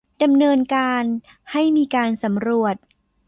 [0.23, 1.03] ดำเนินการ
[1.51, 2.75] ให้มีการสำรวจ